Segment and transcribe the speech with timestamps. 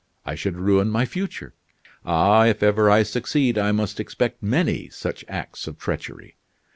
[0.25, 1.53] I should ruin my future.
[2.07, 6.37] Ah, if ever I succeed, I must expect many such acts of treachery.